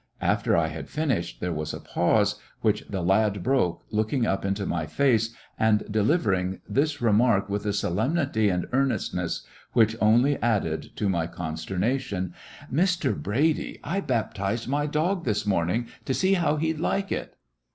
[0.23, 4.65] After I had finished there was a pause, which the lad broke, looking up into
[4.65, 11.07] my face and delivering this remark with a solemnity and earnestness which only added to
[11.07, 12.33] my consternation:
[12.73, 13.15] "Mr.
[13.15, 17.35] Brady, I baptized my dog this morn ing to see how he 'd like it